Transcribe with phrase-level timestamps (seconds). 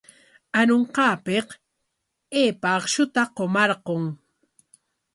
[0.59, 1.47] Arunqaapik
[2.41, 4.03] aypa akshuta qumarqun.